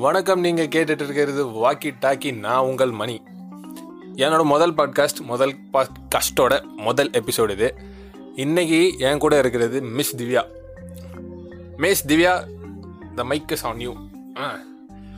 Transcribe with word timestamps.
வணக்கம் 0.00 0.40
நீங்க 0.40 0.62
கேட்டுட்டு 0.62 1.02
இருக்கிறது 1.02 1.46
வாக்கி 1.46 1.90
டாக்கி 2.00 2.34
நான் 2.34 2.64
உங்கள் 2.64 2.90
மணி. 2.90 3.22
என்னோட 4.16 4.44
முதல் 4.44 4.74
பாட்காஸ்ட் 4.74 5.20
முதல் 5.22 5.54
பாட்காஸ்டோட 5.72 6.62
முதல் 6.76 7.10
எபிசோடு 7.10 7.50
இது. 7.50 7.74
இன்னைக்கு 8.34 8.98
என் 8.98 9.18
கூட 9.18 9.38
இருக்கிறது 9.38 9.82
Miss 9.82 10.16
Divya. 10.16 10.42
Miss 11.76 12.06
Divya 12.06 12.32
the 13.14 13.24
mic 13.24 13.50
is 13.50 13.64
on 13.64 13.80
you 13.80 13.94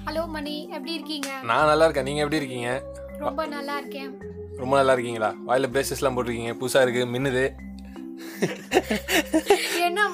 hello 0.06 0.26
Mani. 0.28 0.64
எப்படி 0.64 0.94
இருக்கீங்க? 0.94 1.28
நான் 1.42 1.66
நல்லா 1.66 1.84
இருக்கேன். 1.84 2.04
நீங்க 2.04 2.22
எப்படி 2.22 2.42
இருக்கீங்க? 2.42 2.82
ரொம்ப 3.18 3.46
நல்லா 3.46 3.78
இருக்கேன். 3.78 4.18
ரொம்ப 4.56 4.76
நல்லா 4.76 4.92
இருக்கீங்களா? 4.92 5.34
வாயில 5.46 5.70
பிரேசஸ்லாம் 5.72 6.16
போட்டிருக்கீங்க. 6.16 6.56
புதுசா 6.60 6.82
இருக்கு. 6.86 7.04
மின்னுது. 7.14 7.44
என்ன 9.80 10.08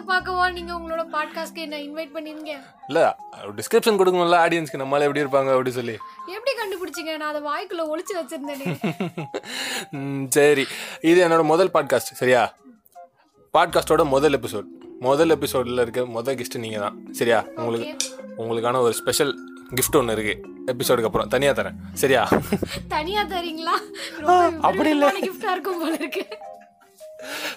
பிரேசஸை 0.00 0.10
பார்க்கவா? 0.10 0.52
நீங்க 0.52 0.72
உங்களோட 0.72 1.04
பாட்காஸ்ட்க்கு 1.12 1.54
என்ன 1.54 1.76
இன்வைட் 1.76 2.10
பண்ணிருங்க 2.14 2.52
இல்ல 2.88 3.00
டிஸ்கிரிப்ஷன் 3.56 3.98
கொடுக்கணும்ல 4.00 4.38
ஆடியன்ஸ்க்கு 4.44 4.80
நம்மளால 4.82 5.00
எப்படி 5.00 5.22
இருப்பாங்க 5.22 5.50
அப்படி 5.50 5.70
சொல்லி. 5.70 5.96
எப்படி 6.26 6.52
கண்டுபிடிச்சீங்க? 6.60 7.16
நான் 7.16 7.30
அதை 7.34 7.42
வாய்க்குள்ள 7.42 7.82
ஒளிச்சு 7.92 8.14
வச்சிருந்தேனே. 8.20 8.66
சரி. 10.36 10.66
இது 11.00 11.28
என்னோட 11.28 11.44
முதல் 11.44 11.70
பாட்காஸ்ட் 11.74 12.18
சரியா? 12.20 12.42
பாட்காஸ்டோட 13.54 14.04
முதல் 14.04 14.38
எபிசோட் 14.38 14.68
முதல் 15.00 15.30
எபிசோடில் 15.30 15.78
இருக்க 15.78 16.06
முதல் 16.06 16.34
கிஃப்ட் 16.34 16.58
நீங்கள் 16.58 16.80
தான் 16.80 17.12
சரியா? 17.12 17.44
உங்களுக்கு 17.56 17.96
உங்களுக்கான 18.38 18.80
ஒரு 18.80 18.92
ஸ்பெஷல் 18.92 19.32
gift 19.74 19.96
ஒன்று 19.96 20.12
இருக்கு. 20.16 20.34
எபிசோடுக்கு 20.66 21.04
அப்புறம் 21.04 21.28
தனியாக 21.28 21.62
தரேன் 21.62 21.78
சரியா? 21.92 22.22
தனியா 22.94 23.22
தரீங்களா? 23.24 23.76
அப்படி 24.60 24.90
இல்ல. 24.90 25.12
கிஃப்டா 25.20 25.50
இருக்கும் 25.50 25.80
போல 25.80 25.94
இருக்கு. 25.94 26.24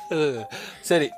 சரி. 0.91 1.09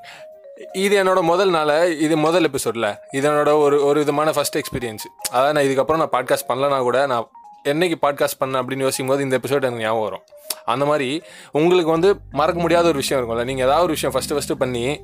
இது 0.57 1.03
என்னோட 1.03 1.21
முதல் 1.21 1.49
நாள் 1.49 1.71
இது 1.99 2.17
முதல் 2.17 2.43
எபிசோடில் 2.43 2.87
இது 3.11 3.29
என்னோட 3.29 3.59
ஒரு 3.59 3.83
ஒரு 3.83 3.99
விதமான 3.99 4.31
ஃபஸ்ட் 4.31 4.57
எக்ஸ்பீரியன்ஸ் 4.61 5.05
அதாவது 5.31 5.53
நான் 5.53 5.65
இதுக்கப்புறம் 5.65 5.97
நான் 5.97 6.11
பாட்காஸ்ட் 6.13 6.47
பண்ணலனா 6.49 6.81
கூட 6.81 7.05
நான் 7.05 7.25
என்னைக்கு 7.65 7.97
பாட்காஸ்ட் 8.01 8.39
பண்ணேன் 8.43 8.59
அப்படின்னு 8.61 8.79
யோசிக்கும் 8.79 9.07
போது 9.07 9.23
இந்த 9.23 9.39
எபிசோட் 9.39 9.67
எனக்கு 9.69 9.83
ஞாபகம் 9.83 10.03
வரும். 10.03 10.23
அந்த 10.65 10.85
மாதிரி 10.85 11.23
உங்களுக்கு 11.51 11.91
வந்து 11.91 12.19
மறக்க 12.31 12.59
முடியாத 12.59 12.87
ஒரு 12.87 12.97
விஷயம் 12.97 13.19
இருக்கும்ல. 13.19 13.43
நீங்கள் 13.43 13.65
ஏதாவது 13.65 13.83
ஒரு 13.83 13.91
விஷயம் 13.91 14.13
ஃபஸ்ட்டு 14.15 14.35
ஃபஸ்ட்டு 14.37 14.53
பண்ணி 14.53 14.99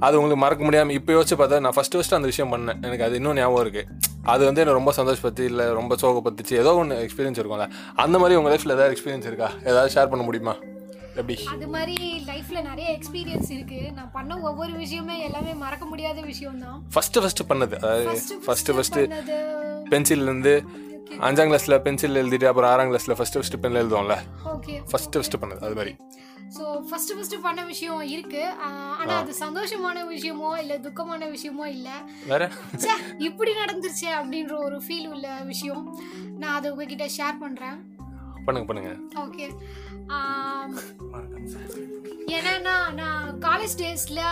அது 0.00 0.16
உங்களுக்கு 0.16 0.42
மறக்க 0.44 0.64
முடியாமல் 0.64 0.94
இப்போ 0.94 1.12
யோசிச்சு 1.12 1.36
பார்த்தா 1.40 1.60
நான் 1.60 1.76
ஃபஸ்ட்டு 1.76 1.98
ஃபஸ்ட்டு 1.98 2.14
அந்த 2.14 2.26
விஷயம் 2.26 2.52
பண்ணேன். 2.52 2.78
எனக்கு 2.86 3.04
அது 3.04 3.14
இன்னும் 3.14 3.34
ஞாபகம் 3.34 3.64
இருக்குது 3.66 3.86
அது 4.24 4.44
வந்து 4.44 4.60
என்ன 4.60 4.72
ரொம்ப 4.72 4.92
சந்தோஷப்பட்டு 4.92 5.40
இல்லை 5.40 5.66
ரொம்ப 5.72 5.96
சோகப்பட்டுச்சு 6.02 6.52
ஏதோ 6.52 6.74
ஒன்று 6.74 7.06
எக்ஸ்பீரியன்ஸ் 7.06 7.40
இருக்கும்ல. 7.40 7.68
அந்த 7.96 8.18
மாதிரி 8.18 8.36
உங்கள் 8.38 8.54
லைஃப்பில் 8.54 8.76
ஏதாவது 8.78 8.94
எக்ஸ்பீரியன்ஸ் 8.96 9.26
இருக்கா? 9.26 9.50
ஏதாவது 9.64 9.92
ஷேர் 9.94 10.08
பண்ண 10.08 10.24
முடியுமா? 10.24 10.56
எப்படி? 11.16 11.36
அது 11.46 11.66
மாதிரி 11.66 11.96
லைஃப்ல 12.26 12.62
நிறைய 12.62 12.98
எக்ஸ்பீரியன்ஸ் 12.98 13.50
இருக்கு. 13.50 13.92
நான் 13.92 14.10
பண்ண 14.10 14.38
ஒவ்வொரு 14.40 14.72
விஷயமே 14.72 15.24
எல்லாமே 15.24 15.54
மறக்க 15.54 15.84
முடியாத 15.84 16.20
விஷயம் 16.20 16.58
தான் 16.58 16.78
ஃபஸ்ட்டு 16.94 17.22
ஃபஸ்ட்டு 17.24 17.48
பண்ணது 17.48 17.76
அதாவது 17.76 18.06
ஃபஸ்ட்டு 18.46 18.74
ஃபஸ்ட்டு 18.76 19.02
பண்ணது? 19.06 19.38
பென்சில்லேருந்து 19.90 20.54
அஞ்சாம் 21.18 21.50
கிளாஸில் 21.50 21.80
பென்சில் 21.80 22.14
எழுதிட்டு 22.14 22.44
அப்புறம் 22.44 22.70
ஆறாம் 22.70 22.90
கிளாஸில் 22.92 23.16
ஃபஸ்ட்டு 23.18 23.40
ஃபஸ்ட்டு 23.40 23.60
பென் 23.60 23.74
எழுதுவோம்ல? 23.74 24.16
ஓகே 24.54 24.74
ஃபஸ்ட்டு 24.92 25.20
ஃபஸ்ட்டு 25.20 25.40
பண்ணது 25.40 25.60
அது 25.60 25.74
மாதிரி. 25.74 25.96
ஸோ 26.56 26.86
ஃபர்ஸ்ட் 26.88 27.14
ஃபர்ஸ்ட் 27.14 27.40
பண்ண 27.40 27.64
விஷயம் 27.64 28.02
இருக்கு. 28.02 28.54
ஆஹ் 28.66 28.94
ஆனா 28.96 29.16
அது 29.16 29.34
சந்தோஷமான 29.38 29.98
விஷயமோ 30.14 30.58
இல்ல 30.58 30.78
துக்கமான 30.78 31.28
விஷயமோ 31.30 31.66
இல்ல. 31.66 31.88
வேற? 32.26 32.50
இப்படி 33.18 33.52
நடந்துருச்சே 33.52 34.10
அப்படின்ற 34.20 34.56
ஒரு 34.58 34.82
ஃபீல் 34.88 35.08
உள்ள 35.08 35.40
விஷயம். 35.42 35.98
நான் 36.38 36.54
அதை 36.54 36.70
உங்ககிட்ட 36.70 37.06
ஷேர் 37.18 37.38
பண்றேன். 37.40 37.78
பண்ணுங்க 38.44 38.66
பண்ணுங்க. 38.66 38.92
ஓகே 39.20 39.46
ஏன்னா 42.38 42.76
நான் 43.00 43.24
காலேஜ் 43.46 43.76
டேஸ்ல 43.82 44.22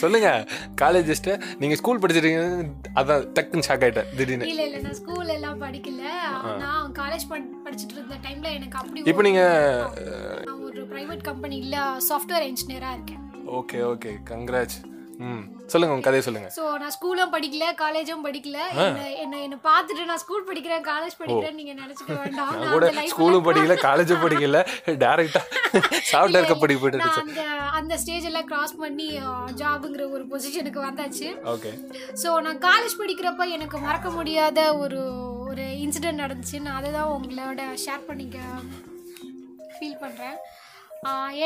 சொல்லுங்க. 0.00 0.28
காலேஜ் 0.80 1.08
ஜஸ்ட்டு 1.10 1.32
நீங்கள் 1.60 1.78
ஸ்கூல் 1.80 2.00
படிச்சிருக்கீங்க 2.02 2.42
அதான் 3.00 3.24
டக்குன்னு 3.36 3.66
ஷாக் 3.68 3.82
ஆகிட்டேன் 3.86 4.10
திடீர்னு. 4.18 4.48
இல்ல 4.50 4.62
இல்ல 4.66 4.78
நான் 4.84 4.96
ஸ்கூல் 5.00 5.32
எல்லாம் 5.36 5.58
படிக்கல. 5.62 6.04
நான் 6.62 6.92
காலேஜ் 7.00 7.26
படிச்சிட்டு 7.64 7.96
இருந்த 7.96 8.18
டைம்ல 8.26 8.48
எனக்கு 8.58 8.78
அப்படி 8.80 9.02
இப்போ 9.12 9.24
நீங்கள் 9.28 10.44
நான் 10.48 10.62
ஒரு 10.68 10.82
பிரைவேட் 10.92 11.26
கம்பெனில 11.30 11.82
சாஃப்ட்வேர் 12.10 12.46
இன்ஜினியரா 12.50 12.92
இருக்கேன். 12.96 13.24
Okay 13.58 13.80
okay. 13.92 14.12
கங்க்ராட்ச் 14.30 14.78
ம் 14.84 14.89
சொல்லுங்க 15.72 15.94
உங்க 15.94 16.06
கதையை 16.06 16.22
சொல்லுங்க. 16.26 16.48
ஸோ 16.56 16.62
நான் 16.82 16.92
ஸ்கூலும் 16.94 17.32
படிக்கல 17.34 17.64
காலேஜும் 17.82 18.24
படிக்கல. 18.26 18.58
என்ன 18.84 19.08
என்ன 19.24 19.40
என்ன 19.46 19.56
பார்த்துட்டு 19.68 20.06
நான் 20.10 20.22
ஸ்கூல் 20.22 20.46
படிக்கிறேன் 20.50 20.84
காலேஜ் 20.90 21.16
படிக்கிறேன் 21.20 21.58
நீங்க 21.60 21.72
நினைச்சுக்க 21.80 22.12
வேண்டாம். 22.22 22.52
நான் 22.60 22.74
கூட 22.74 22.88
ஸ்கூலும் 23.12 23.46
படிக்கல 23.48 23.76
காலேஜும் 23.86 24.22
படிக்கல 24.24 24.60
டேரெக்டாக 25.04 25.44
சாஃப்ட்வேர் 26.12 26.50
கம்பெனி 26.52 26.76
போயிட்டு 26.82 27.22
அந்த 27.24 27.42
அந்த 27.80 27.96
ஸ்டேஜ் 28.02 28.28
எல்லாம் 28.30 28.48
கிராஸ் 28.52 28.74
பண்ணி 28.82 29.08
ஜாபுங்கிற 29.62 30.06
ஒரு 30.16 30.24
பொசிஷனுக்கு 30.32 30.80
வந்தாச்சு. 30.88 31.28
ஓகே. 31.54 31.72
ஸோ 32.22 32.30
நான் 32.46 32.62
காலேஜ் 32.68 33.00
படிக்கிறப்ப 33.02 33.48
எனக்கு 33.56 33.78
மறக்க 33.88 34.10
முடியாத 34.18 34.58
ஒரு 34.84 35.02
ஒரு 35.50 35.66
இன்சிடென்ட் 35.84 36.22
நடந்துச்சு. 36.24 36.58
நான் 36.64 36.78
அதை 36.80 36.90
தான் 36.98 37.12
உங்களோட 37.18 37.60
ஷேர் 37.84 38.08
பண்ணிக்க 38.08 38.38
ஃபீல் 39.76 40.00
பண்ணுறேன் 40.04 40.38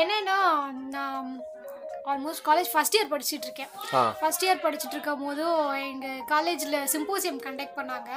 என்னன்னா 0.01 0.37
நான் 0.95 1.27
ஆல்மோஸ்ட் 2.11 2.43
காலேஜ் 2.47 2.69
ஃபஸ்ட் 2.71 2.95
இயர் 2.95 3.09
படிச்சுட்டு 3.11 3.47
இருக்கேன் 3.47 3.71
ஃபஸ்ட் 4.19 4.43
இயர் 4.45 4.59
படிச்சுட்டு 4.65 4.95
இருக்கும் 4.95 5.21
போது 5.25 5.43
எங்கள் 5.91 6.19
காலேஜில் 6.31 6.75
சிம்போசியம் 6.93 7.39
கண்டக்ட் 7.45 7.75
பண்ணாங்க. 7.79 8.09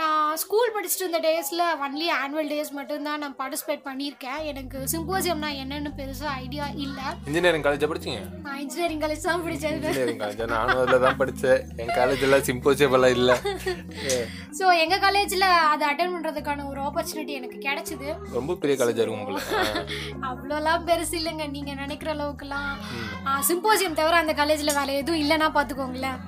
நான் 0.00 0.38
ஸ்கூல் 0.42 0.72
படிச்சுட்டு 0.76 1.04
இருந்த 1.04 1.20
டேஸில் 1.26 1.64
ஒன்லி 1.86 2.06
ஆனுவல் 2.20 2.50
டேஸ் 2.52 2.70
மட்டும்தான் 2.78 3.20
நான் 3.24 3.36
பார்ட்டிசிபேட் 3.40 3.82
பண்ணியிருக்கேன். 3.88 4.40
எனக்கு 4.52 4.78
சிம்போசியம்னா 4.94 5.50
என்னென்னு 5.62 5.92
பெருசாக 6.00 6.32
ஐடியா 6.44 6.68
இல்லை. 6.84 7.06
இன்ஜினியரிங் 7.28 7.66
காலேஜ் 7.66 7.86
படிச்சீங்க? 7.92 8.22
நான் 8.46 8.60
இன்ஜினியரிங் 8.64 9.02
காலேஜ் 9.04 9.28
தான் 9.30 9.44
படித்தது 9.46 9.76
இன்ஜினியரிங் 9.80 10.22
காலேஜ் 10.22 10.42
நானும் 10.56 10.80
அதில் 10.84 11.04
தான் 11.06 11.18
படித்தேன் 11.20 11.60
என் 11.82 11.94
காலேஜில் 11.98 12.38
சிம்போசியபெல்லாம் 12.48 13.16
இல்லை. 13.18 13.36
ஸோ 14.60 14.64
எங்கள் 14.84 15.02
காலேஜில் 15.06 15.46
அதை 15.72 15.84
அட்டன் 15.90 16.14
பண்ணுறதுக்கான 16.16 16.66
ஒரு 16.72 16.82
ஆப்பர்ச்சுனிட்டி 16.88 17.34
எனக்கு 17.40 17.60
கிடைச்சிது. 17.68 18.08
ரொம்ப 18.38 18.58
பெரிய 18.64 18.76
காலேஜாக 18.82 19.06
இருக்கும் 19.06 19.28
போல. 19.28 19.38
அவ்வளோலாம் 20.30 20.84
பெருசு 20.90 21.14
இல்லைங்க. 21.20 21.46
நீங்கள் 21.58 21.80
நினைக்கிற 21.84 22.10
அளவுக்குலாம் 22.16 22.74
சிம்போசியம் 23.48 23.98
தவிர 24.00 24.16
அந்த 24.16 24.32
காலேஜில் 24.32 24.76
வேலை 24.78 24.94
எதுவும் 24.94 25.22
இல்லைன்னா 25.24 25.48
பார்த்துக்கோங்களேன். 25.56 26.18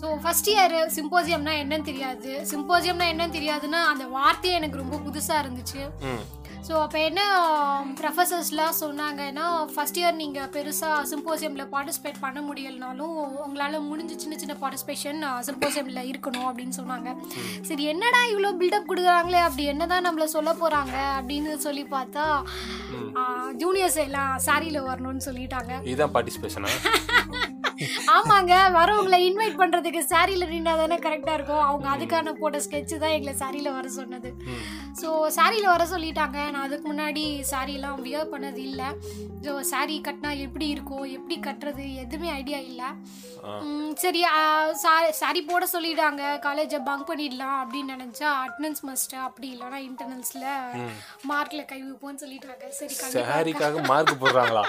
ஸோ 0.00 0.06
ஃபஸ்ட் 0.22 0.48
இயர் 0.52 0.74
சிம்போசியம்னா 0.96 1.52
என்னன்னு 1.62 1.86
தெரியாது. 1.90 2.30
சிம்போசியம்னா 2.50 3.06
என்னன்னு 3.12 3.36
தெரியாதுன்னா 3.38 3.80
அந்த 3.92 4.06
வார்த்தையே 4.06 4.56
எனக்கு 4.56 4.80
ரொம்ப 4.82 4.96
புதுசாக 5.06 5.42
இருந்துச்சு. 5.44 5.82
ஸோ 6.66 6.74
அப்போ 6.82 6.98
என்ன 7.08 7.22
ப்ரொஃபஸர்ஸ்லாம் 7.98 8.76
சொன்னாங்கன்னா 8.82 9.46
ஃபஸ்ட் 9.72 9.98
இயர் 10.00 10.16
நீங்கள் 10.20 10.48
பெருசாக 10.54 11.00
சிம்போசியமில் 11.10 11.70
பார்ட்டிசிபேட் 11.74 12.22
பண்ண 12.22 12.38
முடியலனாலும் 12.46 13.16
உங்களால் 13.44 13.76
முடிஞ்ச 13.90 14.12
சின்ன 14.22 14.38
சின்ன 14.42 14.54
பார்ட்டிசிபேஷன் 14.62 15.20
சிம்போசியமில் 15.48 16.08
இருக்கணும் 16.10 16.48
அப்படின்னு 16.50 16.76
சொன்னாங்க. 16.80 17.10
சரி 17.68 17.84
என்னடா 17.92 18.20
இவ்வளோ 18.32 18.52
பில்டப் 18.60 18.88
கொடுக்குறாங்களே 18.90 19.42
அப்படி 19.46 19.66
என்ன 19.72 19.88
தான் 19.92 20.06
நம்மளை 20.08 20.28
சொல்ல 20.36 20.52
போகிறாங்க 20.62 20.96
அப்படின்னு 21.18 21.54
சொல்லி 21.66 21.84
பார்த்தா 21.96 22.26
ஜூனியர்ஸ் 23.64 24.00
எல்லாம் 24.06 24.32
சாரியில் 24.46 24.86
வரணும்னு 24.90 25.26
சொல்லிட்டாங்க. 25.28 25.72
இதுதான் 25.90 26.14
பார்ட்டிசிபேஷனா 26.16 26.72
ஆமாங்க 28.16 28.54
வரவங்களை 28.78 29.18
இன்வைட் 29.28 29.60
பண்றதுக்கு 29.60 30.02
சாரியில 30.12 30.48
நின்னா 30.52 30.74
தானே 30.82 30.98
கரெக்டா 31.06 31.34
இருக்கும். 31.38 31.64
அவங்க 31.68 31.88
அதுக்கான 31.94 32.34
போட்ட 32.40 32.58
ஸ்கெட்ச் 32.66 32.94
தான் 33.04 33.14
எங்களை 33.16 33.34
சாரியில 33.42 33.72
வர 33.78 33.88
சொன்னது. 33.98 34.32
ஸோ 35.00 35.08
சாரியில 35.38 35.68
வர 35.74 35.84
சொல்லிட்டாங்க. 35.94 36.38
நான் 36.54 36.66
அதுக்கு 36.66 36.86
முன்னாடி 36.92 37.24
சாரியெல்லாம் 37.52 38.02
வியர் 38.06 38.32
பண்ணது 38.34 38.62
இல்லை. 38.70 38.88
ஸோ 39.46 39.54
சாரி 39.72 39.96
கட்டினா 40.06 40.32
எப்படி 40.46 40.66
இருக்கும்? 40.74 41.06
எப்படி 41.18 41.36
கட்டுறது? 41.46 41.86
எதுவுமே 42.04 42.30
ஐடியா 42.40 42.60
இல்லை. 42.70 42.90
சரி 44.02 44.20
சாரி 45.22 45.40
போட 45.48 45.64
சொல்லிட்டாங்க. 45.72 46.22
காலேஜை 46.46 46.78
பங்க் 46.86 47.08
பண்ணிடலாம் 47.10 47.58
அப்படின்னு 47.62 47.94
நினைச்சா 47.96 48.28
அட்டனன்ஸ் 48.44 48.82
மஸ்ட் 48.88 49.14
அப்படி 49.26 49.48
இல்லைன்னா 49.54 49.80
இன்டர்னல்ஸ்ல 49.88 50.44
மார்க்ல 51.30 51.62
கை 51.72 51.80
வைப்போம்னு 51.82 52.22
சொல்லிட்டாங்க. 52.24 52.64
சரி 52.78 52.94
சாரிக்காக 53.28 53.82
மார்க் 53.90 54.22
போடுறாங்களா? 54.22 54.62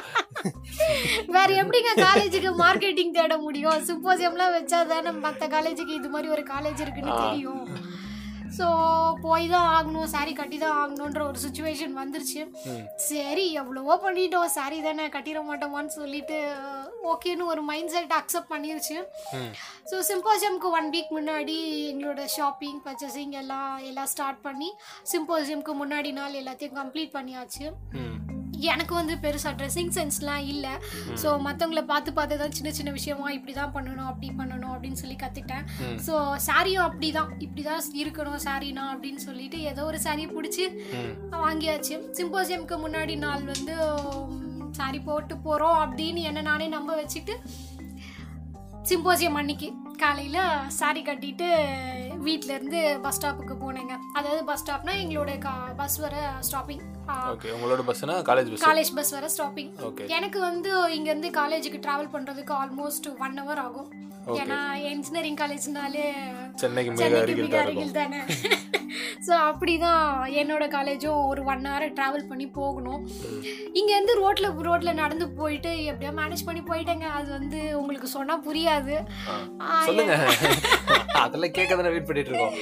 வேற 1.36 1.50
எப்படிங்க 1.62 1.92
காலேஜுக்கு 2.06 2.52
மார்க்கெட்டிங் 2.64 3.05
தேட 3.18 3.36
முடியும். 3.46 3.86
சிம்போசியம்லாம் 3.90 4.56
வச்சா 4.58 4.80
தானே 4.94 5.14
மற்ற 5.26 5.48
காலேஜுக்கு 5.56 6.00
இது 6.00 6.10
மாதிரி 6.16 6.34
ஒரு 6.38 6.46
காலேஜ் 6.54 6.84
இருக்குன்னு 6.86 7.22
தெரியும். 7.26 7.64
ஸோ 8.58 8.68
போய் 9.24 9.46
தான் 9.54 9.70
ஆகணும் 9.78 10.12
சாரி 10.12 10.34
கட்டி 10.40 10.58
தான் 10.62 10.76
ஆகணுன்ற 10.82 11.22
ஒரு 11.30 11.40
சுச்சுவேஷன் 11.44 11.96
வந்துருச்சு. 12.02 12.42
சரி 13.08 13.46
எவ்வளவோ 13.62 13.96
பண்ணிட்டோம். 14.04 14.54
சாரி 14.58 14.78
தானே 14.86 15.06
கட்டிட 15.16 15.40
மாட்டோமான்னு 15.50 15.96
சொல்லிட்டு 15.98 16.38
ஓகேன்னு 17.14 17.50
ஒரு 17.54 17.62
மைண்ட் 17.70 17.94
செட் 17.96 18.16
அக்செப்ட் 18.20 18.52
பண்ணிருச்சு. 18.54 18.98
ஸோ 19.90 19.98
சிம்போசியம்க்கு 20.12 20.70
ஒன் 20.78 20.90
வீக் 20.94 21.12
முன்னாடி 21.18 21.58
எங்களோட 21.92 22.24
ஷாப்பிங் 22.38 22.80
பர்ச்சேசிங் 22.86 23.36
எல்லாம் 23.42 23.74
எல்லாம் 23.90 24.12
ஸ்டார்ட் 24.14 24.42
பண்ணி 24.48 24.70
சிம்போசியம்க்கு 25.14 25.76
முன்னாடி 25.82 26.12
நாள் 26.20 26.40
எல்லாத்தையும் 26.44 26.80
கம்ப்ளீட் 26.82 27.16
பண்ணியாச்சு. 27.18 27.66
எனக்கு 28.74 28.94
வந்து 29.00 29.16
பெருசாக 29.24 29.54
ட்ரெஸ்ஸிங் 29.60 29.94
சென்ஸ்லாம் 29.98 30.46
இல்லை. 30.54 30.74
ஸோ 31.22 31.28
மற்றவங்கள 31.48 31.84
பார்த்து 31.92 32.14
பார்த்து 32.18 32.40
தான் 32.42 32.56
சின்ன 32.58 32.72
சின்ன 32.80 32.92
விஷயமா 32.98 33.28
இப்படி 33.38 33.54
தான் 33.60 33.74
பண்ணணும் 33.76 34.10
அப்படி 34.12 34.30
பண்ணணும் 34.40 34.74
அப்படின்னு 34.76 35.02
சொல்லி 35.04 35.18
கற்றுக்கிட்டேன் 35.24 35.66
ஸோ 36.08 36.16
சாரியும் 36.48 36.86
அப்படி 36.88 37.10
தான் 37.18 37.32
இப்படி 37.46 37.64
தான் 37.70 37.92
இருக்கணும் 38.04 38.44
சாரினா 38.48 38.86
அப்படின்னு 38.94 39.22
சொல்லிட்டு 39.28 39.60
ஏதோ 39.72 39.86
ஒரு 39.92 40.00
சாரியை 40.06 40.30
பிடிச்சி 40.36 40.66
வாங்கியாச்சு. 41.46 41.96
சிம்போசியம்க்கு 42.20 42.78
முன்னாடி 42.86 43.16
நாள் 43.26 43.46
வந்து 43.54 43.76
சாரி 44.80 45.00
போட்டு 45.08 45.36
போகிறோம் 45.48 45.80
அப்படின்னு 45.86 46.22
என்ன 46.30 46.44
நானே 46.50 46.68
நம்ப 46.76 46.92
வச்சுட்டு 47.02 47.36
சிம்போசியம் 48.90 49.38
அன்னைக்கு 49.40 49.68
காலையில் 50.02 50.42
சாரி 50.80 51.02
கட்டிட்டு 51.08 51.48
வீட்ல 52.26 52.52
இருந்து 52.58 52.80
பஸ் 53.06 53.18
ஸ்டாப்புக்கு 53.18 53.56
போனேங்க. 53.64 53.94
அதாவது 54.18 54.42
பஸ் 54.50 54.62
ஸ்டாப்னா 54.62 54.94
எங்களோட 55.04 55.32
கா 55.46 55.54
பஸ் 55.80 55.98
வர 56.04 56.16
ஸ்டாப்பிங் 56.48 56.84
ஓகே 57.32 57.50
உங்களோட 57.56 57.82
பஸ்னா 57.90 58.16
காலேஜ் 58.30 58.50
பஸ் 58.52 58.66
காலேஜ் 58.68 58.92
பஸ் 58.98 59.14
வர 59.18 59.28
ஸ்டாப்பிங் 59.36 59.72
எனக்கு 60.18 60.40
வந்து 60.50 60.72
இங்கேருந்து 60.98 61.32
காலேஜுக்கு 61.42 61.84
ட்ராவல் 61.86 62.14
பண்ணுறதுக்கு 62.16 62.56
ஆல்மோஸ்ட் 62.62 63.10
ஒன் 63.26 63.38
ஹவர் 63.42 63.62
ஆகும். 63.68 63.90
ஏன்னா 64.42 64.60
இன்ஜினியரிங் 64.92 65.40
காலேஜ்னாலே 65.42 66.08
சென்னைக்கு 66.62 66.92
மிக 66.94 67.60
அருகில் 67.64 67.98
தான் 68.00 68.16
ஸோ 69.28 69.34
அப்படிதான் 69.50 70.04
என்னோட 70.42 70.64
காலேஜும் 70.76 71.22
ஒரு 71.32 71.42
ஒன் 71.52 71.64
ஹவர் 71.68 71.94
ட்ராவல் 71.98 72.28
பண்ணி 72.30 72.46
போகணும். 72.58 73.02
இங்கேருந்து 73.80 74.14
ரோட்டில் 74.20 74.48
ரோட்டில் 74.68 75.00
நடந்து 75.00 75.26
போயிட்டு 75.40 75.72
எப்படியோ 75.92 76.12
மேனேஜ் 76.20 76.46
பண்ணி 76.48 76.62
போயிட்டேங்க. 76.70 77.08
அது 77.18 77.30
வந்து 77.38 77.60
உங்களுக்கு 77.80 78.10
சொன்னால் 78.16 78.44
புரியாது. 78.48 78.96
அதெல்லாம் 81.24 81.56
கேட்க 81.58 81.72
தானே 81.76 81.92
வெயிட் 81.94 82.08
பண்ணிட்டு 82.10 82.32
இருக்கோம். 82.32 82.56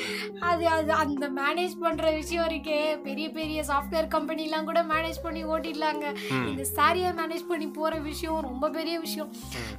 அது 0.49 0.65
அது 0.77 0.91
அந்த 1.03 1.27
மேனேஜ் 1.39 1.75
பண்ணுற 1.85 2.05
விஷயம் 2.19 2.47
இருக்கே. 2.51 2.79
பெரிய 3.07 3.27
பெரிய 3.39 3.59
சாஃப்ட்வேர் 3.71 4.13
கம்பெனிலாம் 4.33 4.67
கூட 4.67 4.79
மேனேஜ் 4.91 5.17
பண்ணி 5.23 5.41
ஓட்டிடலாங்க. 5.53 6.05
இந்த 6.51 6.63
சாரியை 6.75 7.09
மேனேஜ் 7.19 7.43
பண்ணி 7.49 7.67
போகிற 7.75 7.97
விஷயம் 8.07 8.39
ரொம்ப 8.47 8.65
பெரிய 8.77 8.95
விஷயம். 9.03 9.29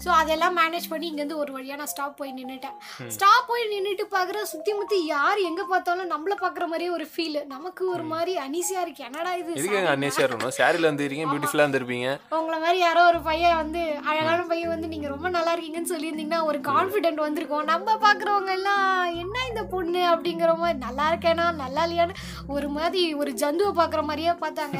ஸோ 0.04 0.08
அதெல்லாம் 0.18 0.54
மேனேஜ் 0.60 0.86
பண்ணி 0.92 1.06
இங்கேருந்து 1.10 1.38
ஒரு 1.42 1.50
வழியாக 1.56 1.78
நான் 1.80 1.90
ஸ்டாப் 1.92 2.14
போய் 2.20 2.34
நின்றுட்டேன் 2.36 2.76
ஸ்டாப் 3.16 3.48
போய் 3.48 3.64
நின்றுட்டு 3.72 4.04
பார்க்குற 4.14 4.42
சுற்றி 4.52 4.72
முற்றி 4.78 4.98
யார் 5.14 5.40
எங்கே 5.48 5.64
பார்த்தாலும் 5.72 6.12
நம்மளை 6.14 6.36
பார்க்குற 6.42 6.66
மாதிரியே 6.72 6.92
ஒரு 6.98 7.06
ஃபீல் 7.12 7.40
நமக்கு 7.54 7.82
ஒரு 7.94 8.04
மாதிரி 8.12 8.34
அனீசியாக 8.44 8.84
இருக்கு. 8.86 9.06
என்னடா 9.08 9.32
இது 9.40 9.80
அன்னேசியா 9.94 10.26
இருக்கணும்? 10.26 10.54
சாரில 10.58 10.90
வந்துருக்கீங்க 10.90 11.26
பியூட்டிஃபுல்லா 11.32 11.66
இருந்திருப்பீங்க. 11.66 12.08
உங்களை 12.38 12.58
மாதிரி 12.66 12.78
யாரோ 12.86 13.02
ஒரு 13.12 13.22
பையன் 13.28 13.58
வந்து 13.62 13.82
அழகான 14.12 14.38
பையன் 14.64 14.80
வந்து 14.80 14.92
நீங்க 14.92 15.08
ரொம்ப 15.12 15.28
நல்லா 15.36 15.52
இருக்கீங்கன்னு 15.54 15.90
சொல்லியிருந்தீங்கன்னா 15.92 16.38
ஒரு 16.50 16.58
கான்ஃபிடென்ட் 16.68 17.20
வந்திருக்கும். 17.24 17.66
நம்ம 17.70 17.96
பாக்குறவங்க 18.04 18.52
எல்லாம் 18.58 18.86
என்ன 19.22 19.36
இந்த 19.48 19.62
பொண்ணு? 19.74 20.02
அப்படிங்கிற 20.12 20.52
மாதிரி 20.62 20.78
நல்லா 20.86 21.06
இருக்கேனா? 21.12 21.46
நல்லா 21.62 21.82
இல்லையான்னு? 21.86 22.14
ஒரு 22.54 22.68
மாதிரி 22.76 23.02
ஒரு 23.22 23.30
ஜந்துவை 23.42 23.72
பார்க்குற 23.80 24.02
மாதிரியே 24.10 24.34
பார்த்தாங்க. 24.44 24.78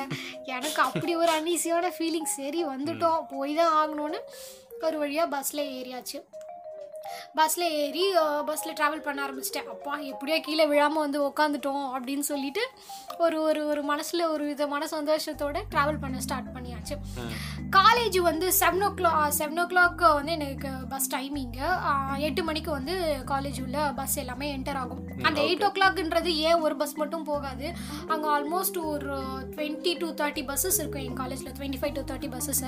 எனக்கு 0.56 0.80
அப்படி 0.88 1.14
ஒரு 1.22 1.32
அன்ஈஸியான 1.38 1.90
ஃபீலிங் 1.96 2.30
சரி 2.38 2.62
வந்துட்டோம். 2.74 3.20
போய் 3.34 3.54
தான் 3.60 3.74
ஆகணும்னு 3.80 4.20
ஒரு 4.88 4.96
வழியாக 5.02 5.32
பஸ்ஸில் 5.34 5.70
ஏறியாச்சு. 5.78 6.18
பஸ்ஸில் 7.38 7.66
ஏறி 7.82 8.04
பஸ்ஸில் 8.50 8.76
ட்ராவல் 8.80 9.04
பண்ண 9.06 9.18
ஆரம்பிச்சிட்டேன். 9.26 9.68
அப்பா 9.74 9.94
எப்படியோ 10.12 10.38
கீழே 10.46 10.66
விழாமல் 10.72 11.04
வந்து 11.04 11.20
உக்காந்துட்டோம் 11.30 11.84
அப்படின்னு 11.96 12.24
சொல்லிட்டு 12.32 12.62
ஒரு 13.24 13.38
ஒரு 13.48 13.60
ஒரு 13.72 13.82
மனசில் 13.92 14.24
ஒரு 14.34 14.44
விதமான 14.50 14.88
சந்தோஷத்தோட 14.94 15.56
ட்ராவல் 15.72 16.00
பண்ண 16.04 16.20
ஸ்டார்ட் 16.26 16.52
பண்ணியாச்சு. 16.56 16.96
காலேஜ் 17.78 18.18
வந்து 18.30 18.46
செவன் 18.60 18.84
ஓ 18.88 18.90
கிளாக் 18.98 19.20
செவன் 19.38 19.60
ஓ 19.62 19.66
கிளாக் 19.72 20.02
வந்து 20.18 20.32
எனக்கு 20.38 20.70
பஸ் 20.92 21.10
டைமிங்கு 21.14 21.68
எட்டு 22.28 22.42
மணிக்கு 22.48 22.70
வந்து 22.78 22.94
காலேஜ் 23.32 23.60
உள்ள 23.64 23.78
பஸ் 24.00 24.16
எல்லாமே 24.22 24.48
என்டர் 24.56 24.80
ஆகும். 24.82 25.02
அந்த 25.28 25.38
எயிட் 25.48 25.64
ஓ 25.68 25.70
கிளாக்ன்றது 25.78 26.30
ஏன் 26.48 26.62
ஒரு 26.66 26.74
பஸ் 26.82 26.96
மட்டும் 27.02 27.26
போகாது? 27.30 27.66
அங்கே 28.12 28.28
ஆல்மோஸ்ட் 28.36 28.78
ஒரு 28.92 29.14
டுவெண்ட்டி 29.54 29.92
டு 30.02 30.08
தேர்ட்டி 30.20 30.44
பஸ்ஸஸ் 30.50 30.78
இருக்கும் 30.80 31.04
எங்கள் 31.06 31.20
காலேஜில் 31.22 31.52
twenty 31.58 31.80
five 31.82 31.94
to 31.98 32.04
thirty 32.10 32.30
buses 32.34 32.62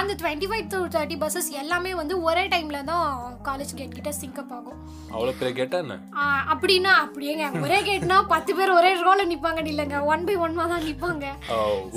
அந்த 0.00 0.12
twenty 0.22 0.48
five 0.52 0.66
to 0.74 0.80
thirty 0.96 1.18
buses 1.22 1.50
எல்லாமே 1.62 1.92
வந்து 2.02 2.14
ஒரே 2.28 2.44
டைமில் 2.54 2.88
தான் 2.92 3.06
காலேஜ் 3.48 3.74
கேட் 3.80 3.91
கிட்ட 3.98 4.10
சிங்கப் 4.20 4.52
ஆகும். 4.56 4.78
அவ்வளவு 5.14 5.36
பெரிய 5.40 5.52
கேட்டா 5.60 5.78
என்ன? 5.84 5.96
அப்படின்னா 6.52 6.92
அப்படியேங்க. 7.04 7.46
ஒரே 7.66 7.78
கேட்னா 7.90 8.16
பத்து 8.34 8.54
பேர் 8.58 8.76
ஒரே 8.78 8.90
ரோல 9.06 9.26
நிப்பாங்க 9.32 9.62
இல்லைங்க. 9.72 10.00
ஒன் 10.14 10.26
பை 10.28 10.36
ஒன்மா 10.46 10.66
தான் 10.72 10.86
நிப்பாங்க. 10.88 11.26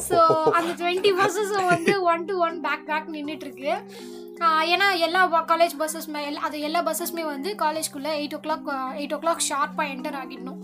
ஸோ 0.09 0.19
அந்த 0.57 0.71
டுவெண்ட்டி 0.81 1.13
பஸ்ஸஸ் 1.21 1.55
வந்து 1.73 1.95
one 2.13 2.27
to 2.29 2.35
one 2.47 2.57
back 2.67 2.87
back 2.91 3.13
நின்றுட்டு 3.15 3.47
இருக்கு. 3.49 3.73
ஏன்னா 4.39 4.99
எல்லா 4.99 5.43
காலேஜ் 5.43 5.73
பஸ்ஸஸ்மே 5.79 6.25
எல்லா 6.25 6.41
அது 6.41 6.59
எல்லா 6.59 6.83
பஸ்ஸஸ்மே 6.83 7.23
வந்து 7.25 7.55
காலேஜ்குள்ளே 7.55 8.11
எயிட் 8.19 8.35
ஓ 8.35 8.39
கிளாக் 8.39 8.95
எயிட் 8.97 9.15
ஓ 9.15 9.17
கிளாக் 9.17 9.45
ஷார்ப்பாக 9.49 9.89
என்டர் 9.89 10.17
ஆகிடணும். 10.21 10.59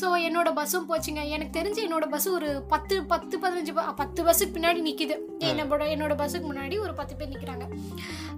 ஸோ 0.00 0.06
என்னோட 0.26 0.48
பஸ்ஸும் 0.54 0.84
போச்சுங்க. 0.88 1.28
எனக்கு 1.28 1.60
தெரிஞ்சு 1.60 1.88
என்னோட 1.88 2.08
பஸ் 2.08 2.28
ஒரு 2.28 2.62
பத்து 2.68 3.04
பத்து 3.04 3.38
பதினஞ்சு 3.38 3.74
ப- 3.74 3.94
பத்து 3.94 4.24
பஸ்ஸுக்கு 4.24 4.54
பின்னாடி 4.54 4.82
நிற்கிது 4.82 5.16
என்னோட 5.38 5.82
என்னோட 5.94 6.14
பஸ்ஸுக்கு 6.16 6.48
முன்னாடி 6.52 6.80
ஒரு 6.80 6.94
பத்து 6.94 7.16
பேர் 7.16 7.28
நிற்கிறாங்க 7.28 7.66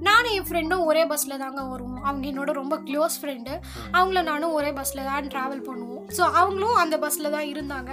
நானும் 0.01 0.33
என் 0.33 0.43
ஃப்ரெண்டும் 0.43 0.85
ஒரே 0.85 1.07
பஸ்ஸில் 1.07 1.39
தாங்க 1.39 1.63
வருவோம். 1.63 2.03
அவங்க 2.03 2.29
என்னோட 2.29 2.53
ரொம்ப 2.53 2.77
க்ளோஸ் 2.79 3.17
ஃப்ரெண்டு 3.23 3.61
அவங்கள 3.93 4.23
நானும் 4.23 4.53
ஒரே 4.53 4.73
பஸ்ஸில் 4.73 5.05
தான் 5.05 5.27
ட்ராவல் 5.27 5.67
பண்ணுவோம். 5.67 6.05
ஸோ 6.17 6.21
அவங்களும் 6.21 6.75
அந்த 6.75 6.99
பஸ்ஸில் 6.99 7.31
தான் 7.31 7.45
இருந்தாங்க. 7.45 7.91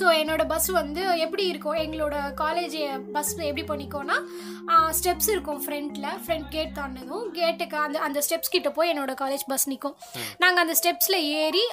ஸோ 0.00 0.06
என்னோட 0.20 0.42
பஸ் 0.52 0.68
வந்து 0.80 1.02
எப்படி 1.24 1.44
இருக்கும் 1.52 1.80
எங்களோட 1.84 2.16
காலேஜ் 2.42 2.76
பஸ் 3.16 3.32
எப்படி 3.48 3.64
பண்ணிக்கோன்னா 3.70 4.16
ஸ்டெப்ஸ் 4.98 5.28
இருக்கும் 5.34 5.60
ஃப்ரண்ட்டில் 5.64 6.08
ஃப்ரண்ட் 6.24 6.48
கேட் 6.54 6.72
தாண்டதும் 6.78 7.26
கேட்டுக்கு 7.38 7.76
அந்த 7.84 7.98
அந்த 8.06 8.18
ஸ்டெப்ஸ் 8.26 8.52
கிட்ட 8.54 8.70
போய் 8.76 8.90
என்னோட 8.92 9.12
காலேஜ் 9.22 9.44
பஸ் 9.52 9.66
நிற்கும் 9.72 9.94
நாங்கள் 10.42 10.62
அந்த 10.64 10.74
ஸ்டெப்ஸில் 10.80 11.18
ஏறி 11.42 11.64